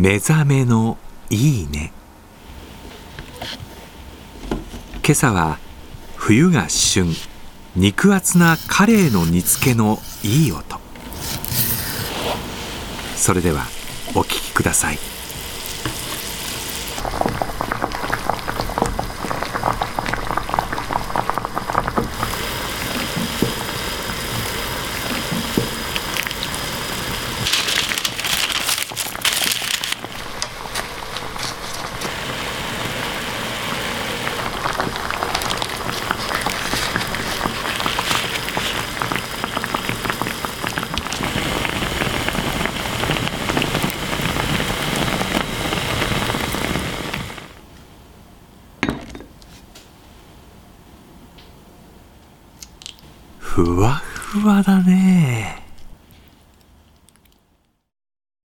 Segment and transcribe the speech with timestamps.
[0.00, 0.96] 目覚めの
[1.28, 1.92] いいね。
[5.04, 5.58] 今朝は
[6.16, 7.14] 冬が旬。
[7.76, 10.80] 肉厚なカレーの煮付けのいい音。
[13.14, 13.66] それでは
[14.14, 15.19] お聴きください。
[53.64, 55.59] ふわふわだね。